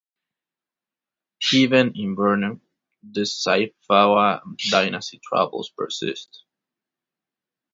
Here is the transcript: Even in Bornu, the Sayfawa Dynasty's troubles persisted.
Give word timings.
Even 1.53 1.91
in 1.95 2.15
Bornu, 2.15 2.59
the 3.03 3.21
Sayfawa 3.21 4.41
Dynasty's 4.71 5.21
troubles 5.23 5.69
persisted. 5.77 6.39